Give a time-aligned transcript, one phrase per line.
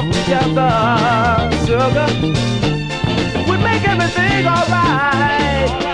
[0.00, 2.06] yourself together, sugar,
[3.50, 5.89] we make everything alright.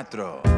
[0.00, 0.49] Cuatro.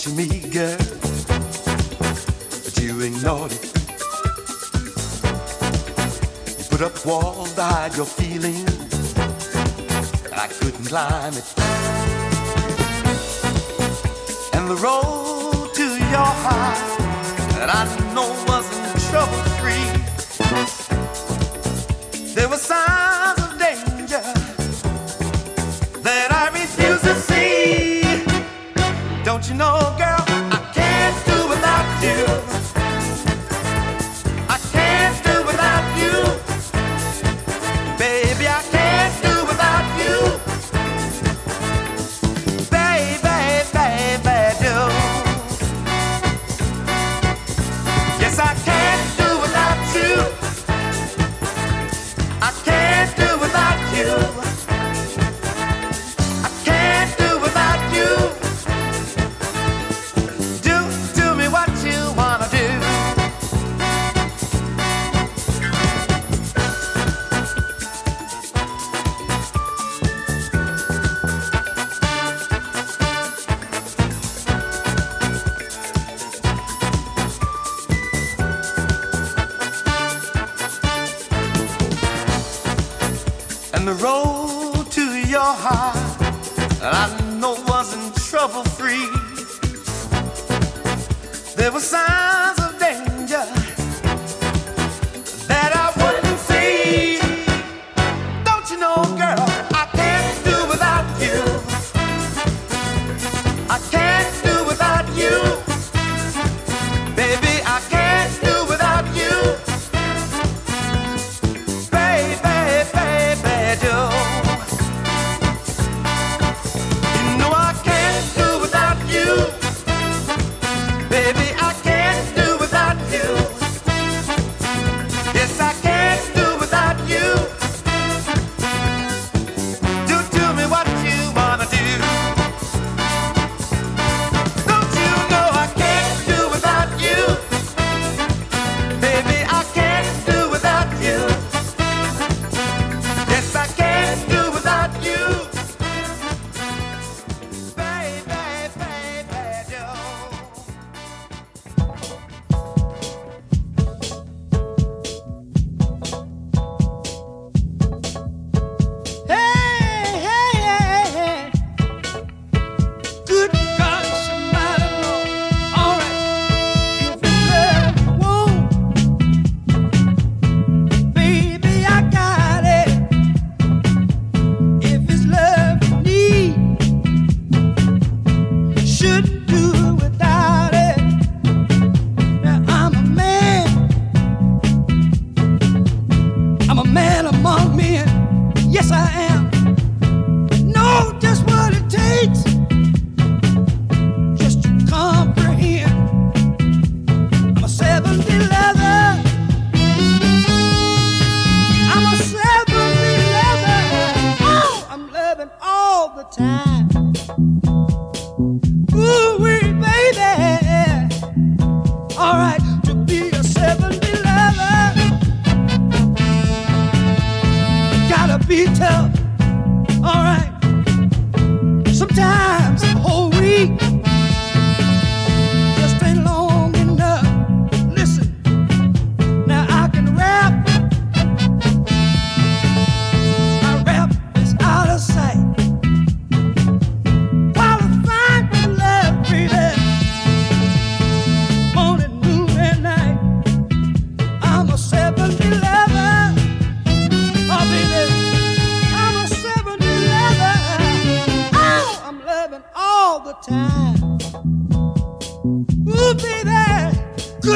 [0.00, 0.76] catching me, girl.
[2.64, 3.64] But you ignored it.
[6.58, 9.14] You put up walls to hide your feelings.
[10.32, 11.54] I couldn't climb it.
[14.54, 16.98] And the road to your heart
[17.56, 19.99] that I know wasn't trouble free.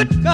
[0.07, 0.34] good.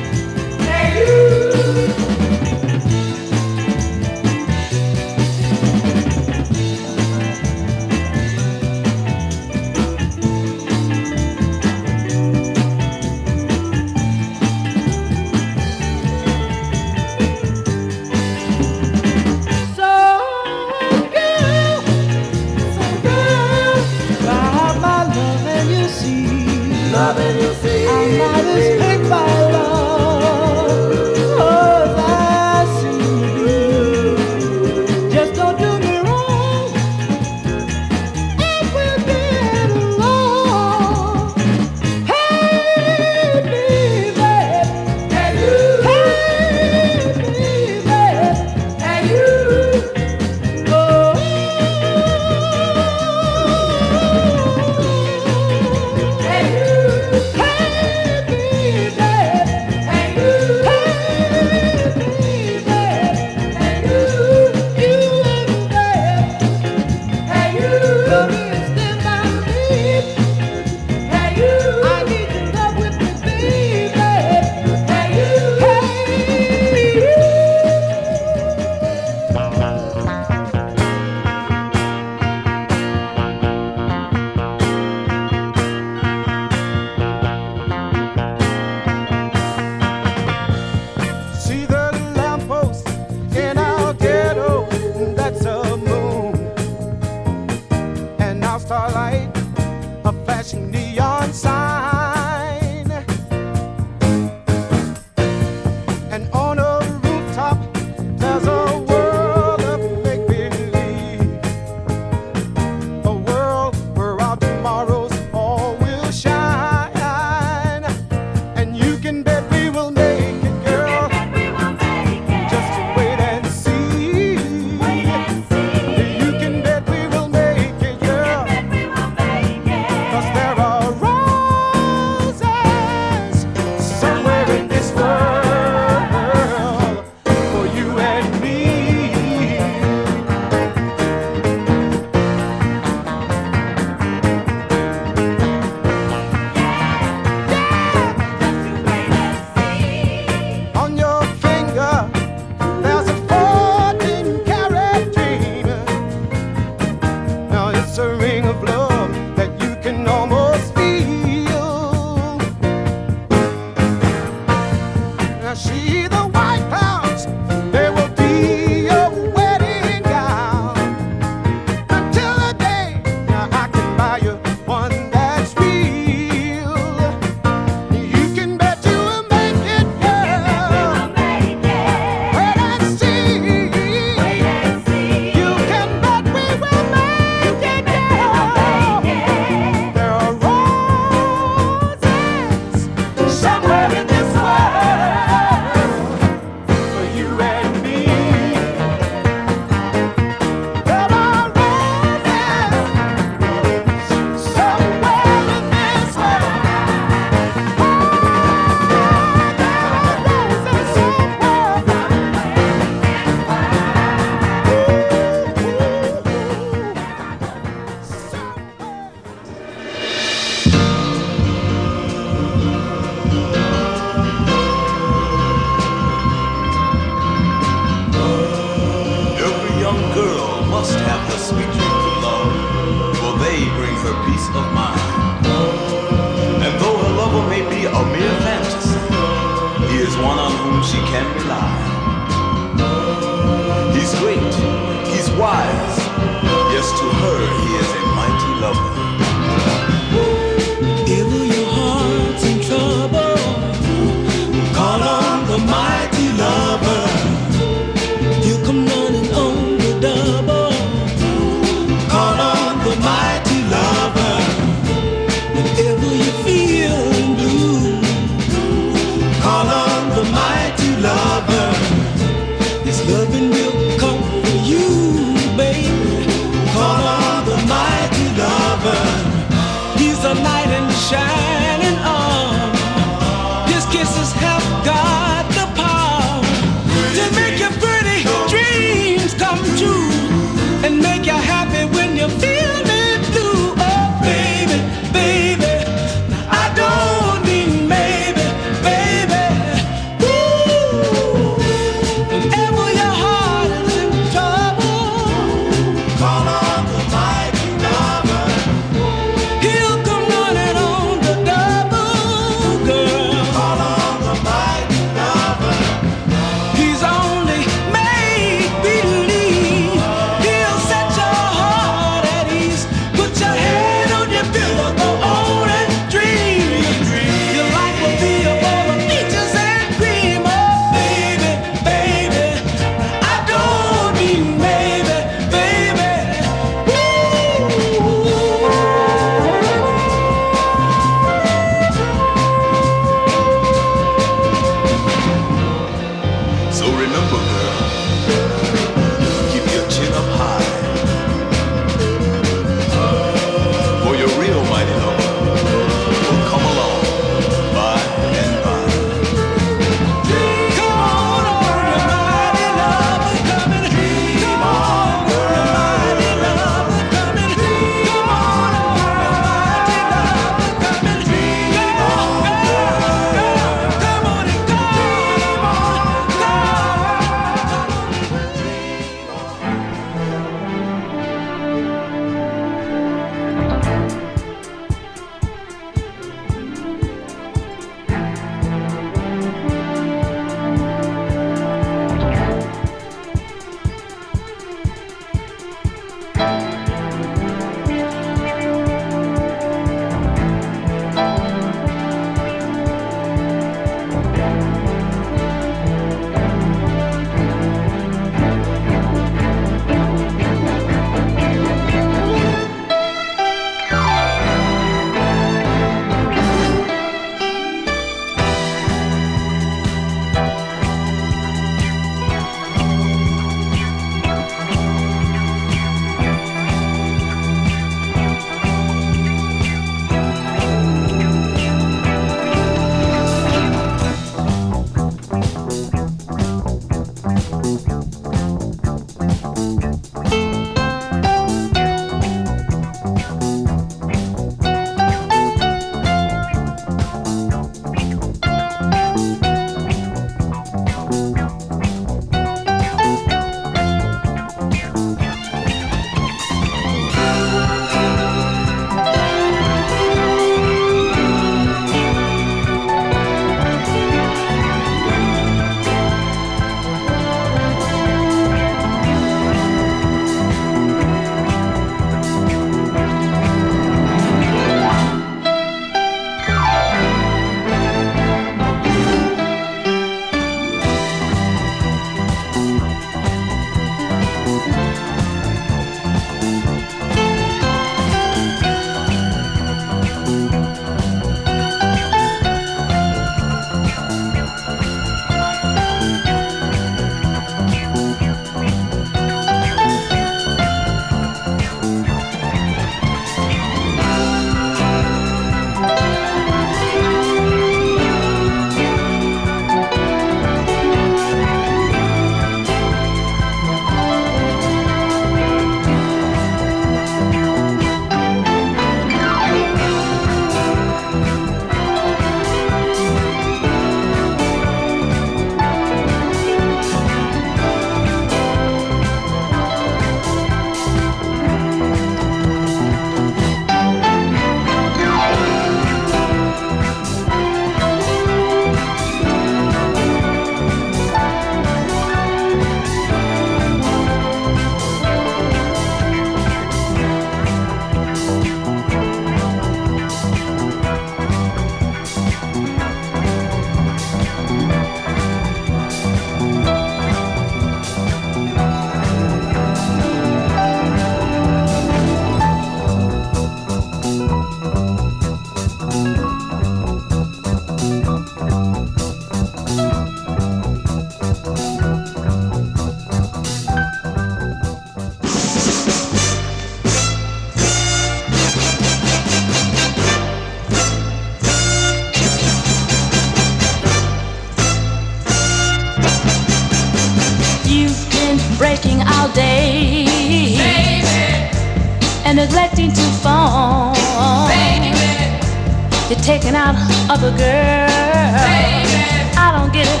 [596.10, 596.74] You're taking out
[597.08, 597.38] other girls.
[597.38, 598.98] baby.
[599.38, 600.00] I don't get it,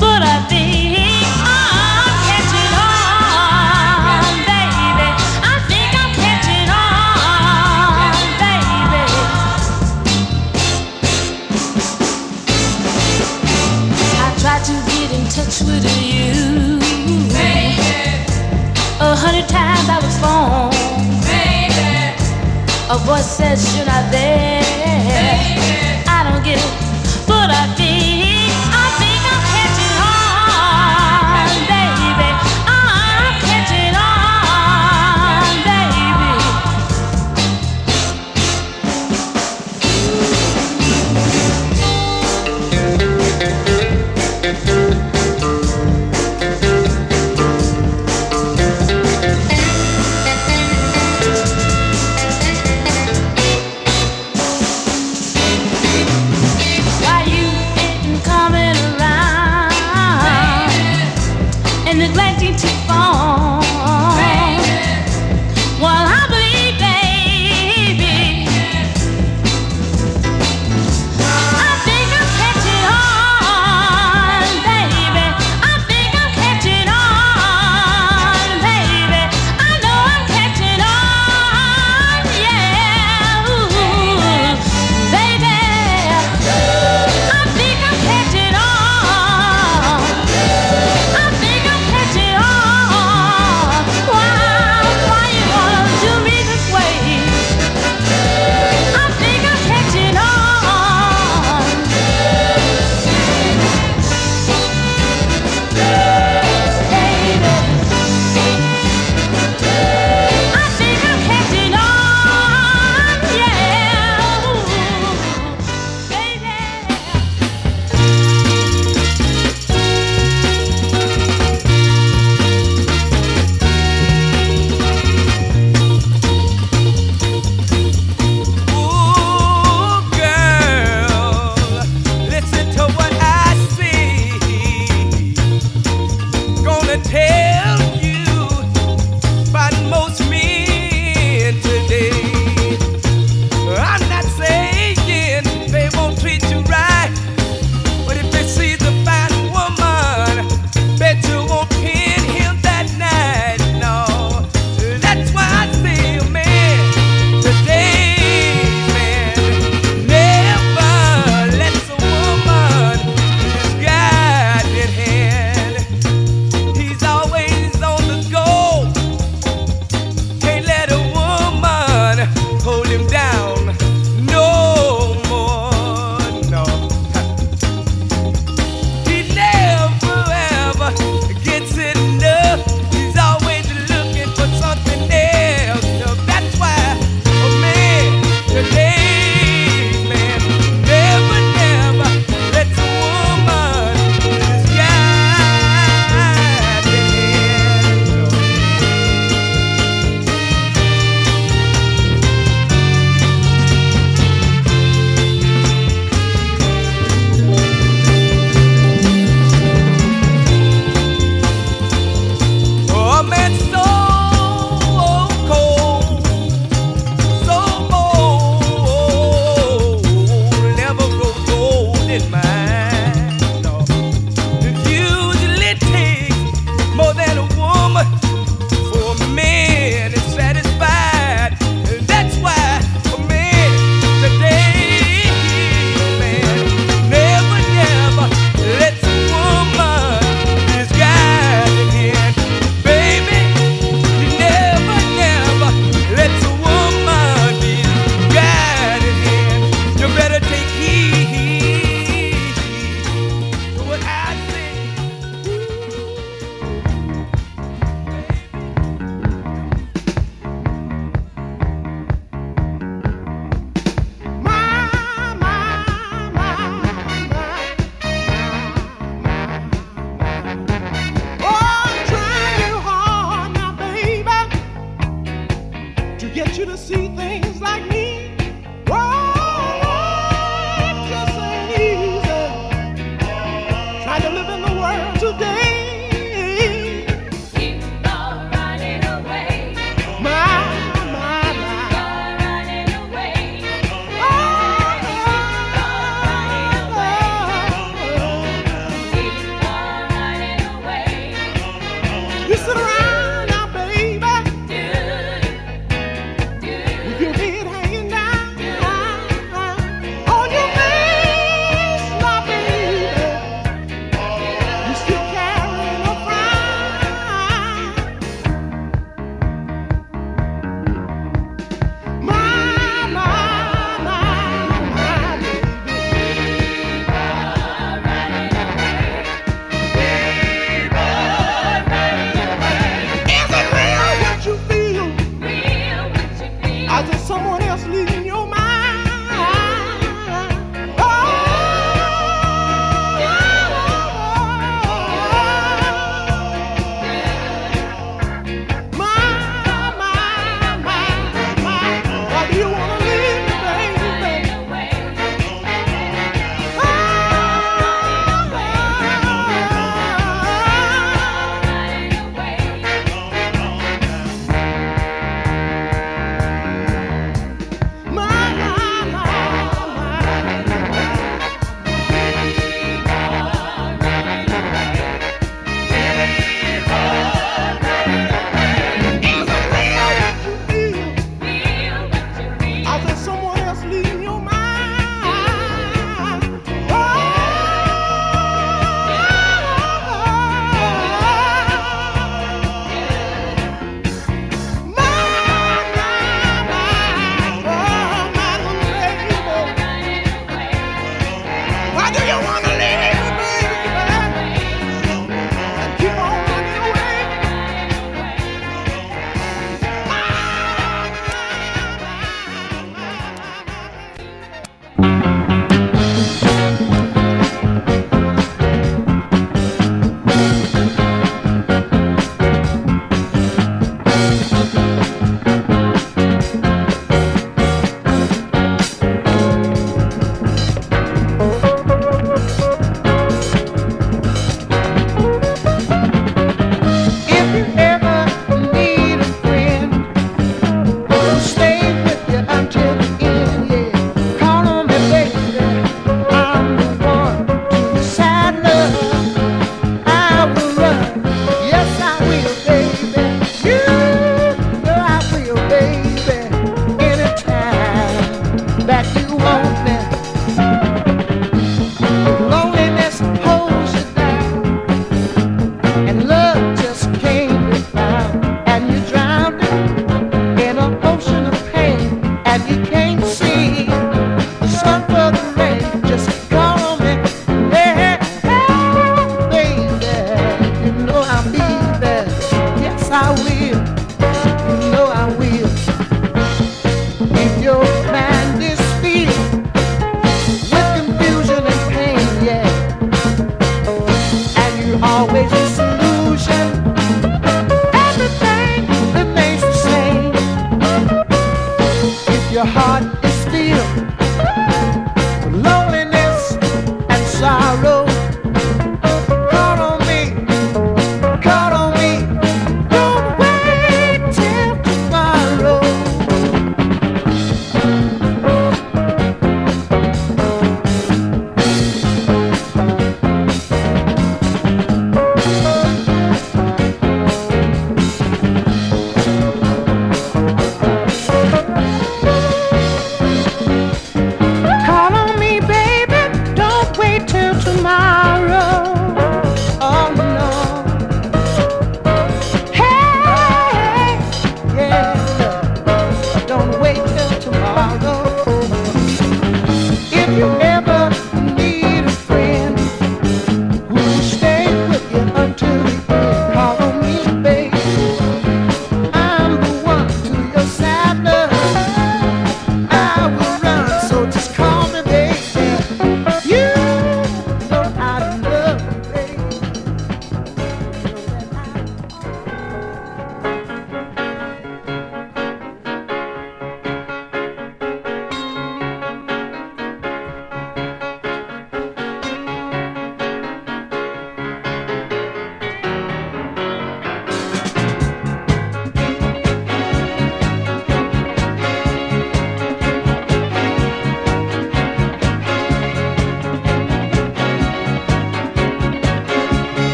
[0.00, 0.98] but I think
[1.46, 5.08] I'm catching on, baby.
[5.46, 9.02] I think I'm catching on, baby.
[14.18, 14.28] I
[14.66, 16.13] to get in touch with you.
[23.04, 24.62] Voice says, should I there?
[26.08, 26.83] I don't get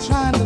[0.00, 0.37] trying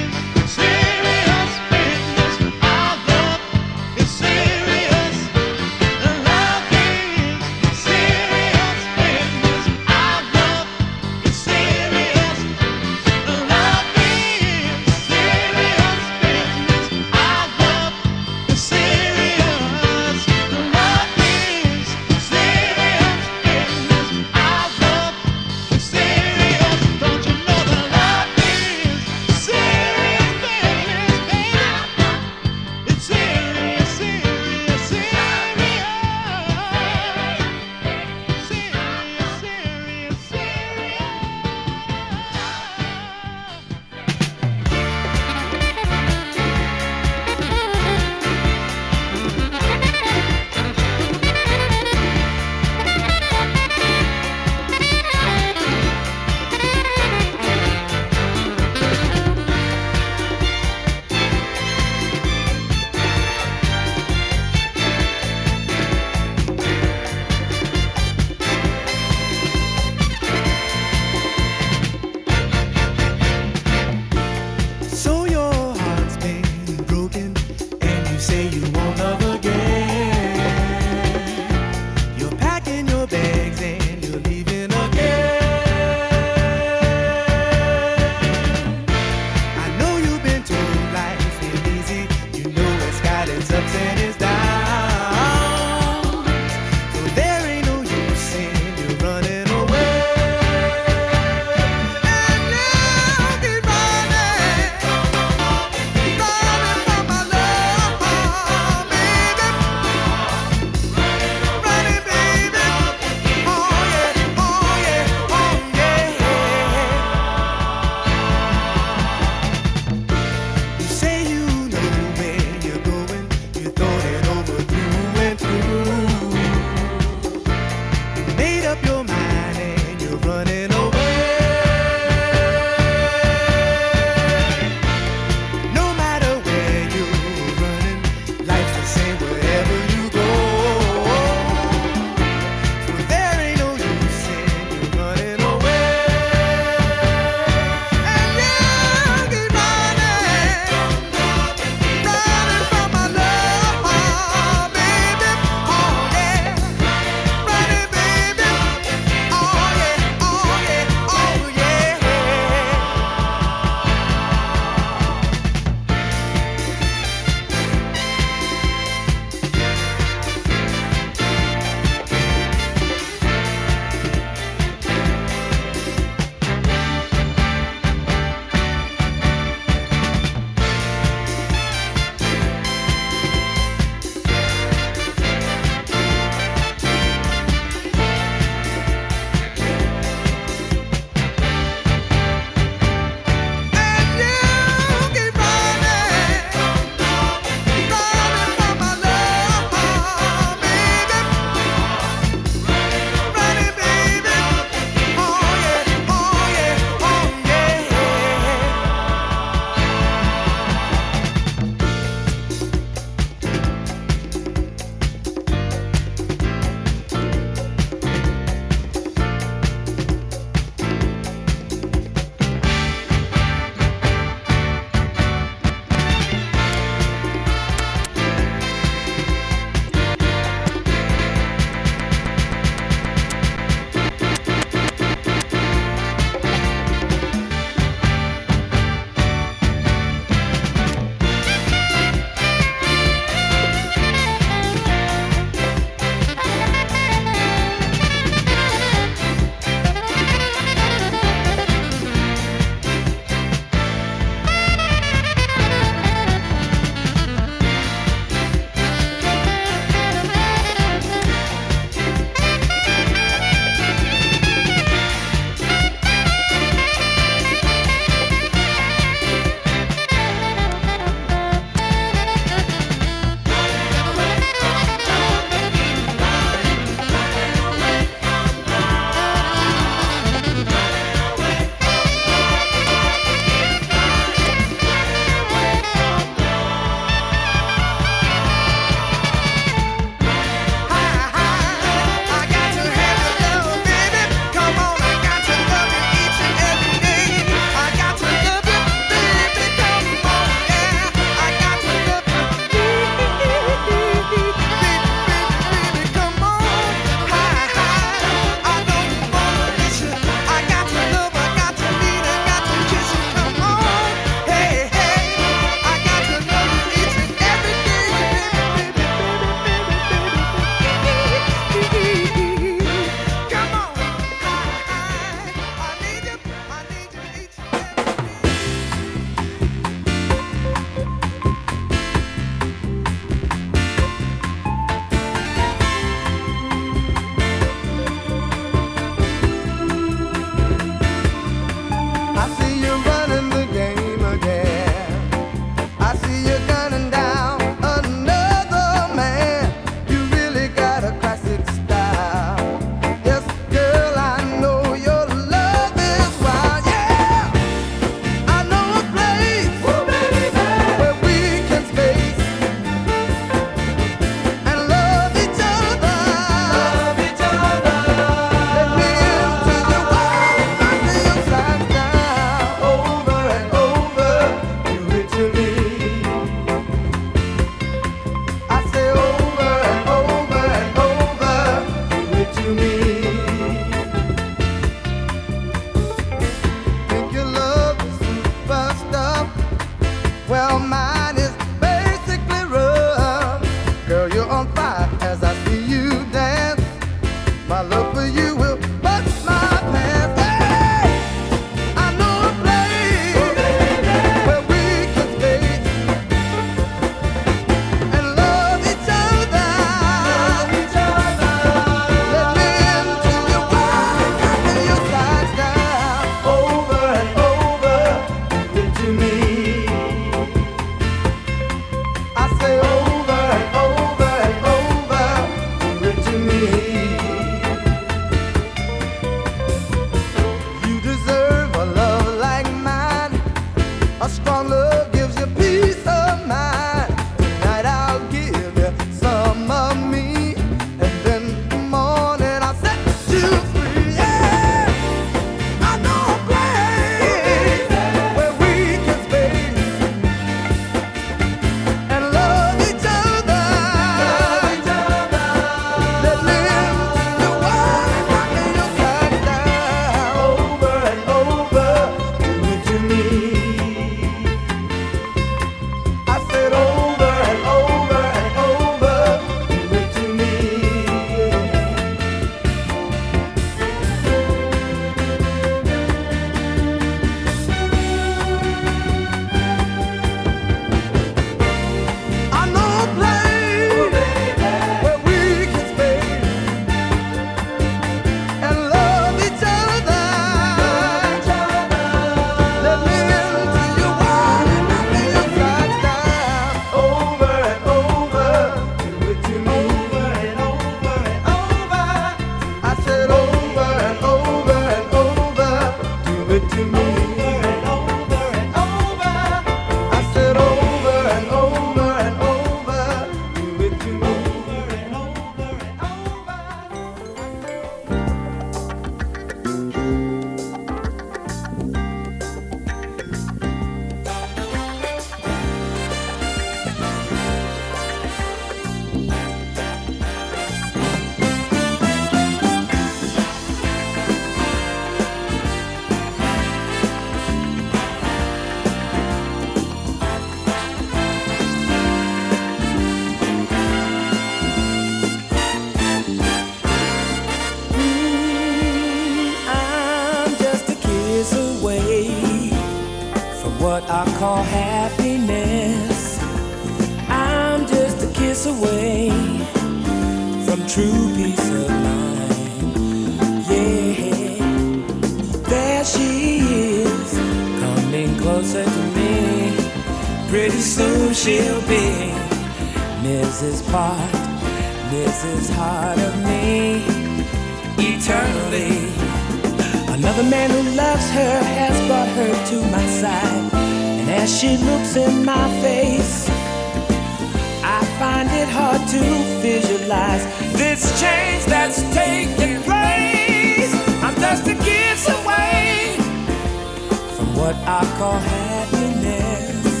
[597.68, 600.00] what I call happiness.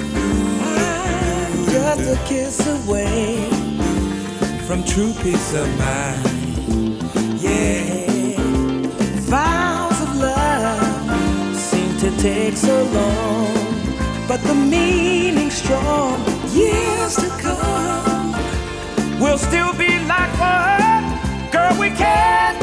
[0.64, 3.44] I'm just a kiss away
[4.66, 7.02] from true peace of mind.
[7.42, 8.40] Yeah,
[9.28, 13.52] vows of love seem to take so long,
[14.26, 16.24] but the meaning strong.
[16.48, 18.32] Years to come,
[19.20, 21.04] we'll still be like one.
[21.52, 22.57] Girl, we can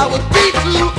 [0.00, 0.97] I would be too